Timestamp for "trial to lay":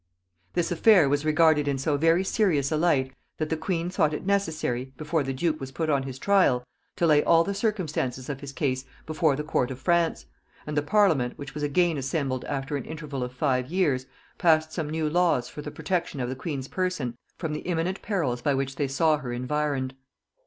6.17-7.23